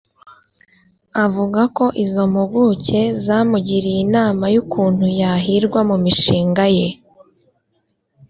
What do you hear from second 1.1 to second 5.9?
Avuga ko izo mpuguke zamugiriye inama y’ukuntu yahirwa